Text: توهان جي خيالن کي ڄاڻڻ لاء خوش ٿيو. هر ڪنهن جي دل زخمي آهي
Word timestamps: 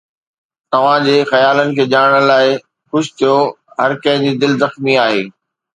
توهان 0.71 0.99
جي 1.07 1.17
خيالن 1.31 1.69
کي 1.77 1.83
ڄاڻڻ 1.91 2.23
لاء 2.33 2.45
خوش 2.91 3.05
ٿيو. 3.19 3.37
هر 3.79 3.91
ڪنهن 4.03 4.23
جي 4.25 4.35
دل 4.41 4.61
زخمي 4.65 5.01
آهي 5.07 5.25